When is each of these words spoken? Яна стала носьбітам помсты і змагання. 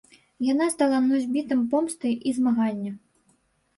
Яна 0.51 0.69
стала 0.75 1.01
носьбітам 1.09 1.61
помсты 1.75 2.17
і 2.31 2.37
змагання. 2.39 2.91